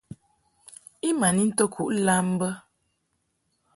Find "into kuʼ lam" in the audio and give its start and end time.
1.43-2.27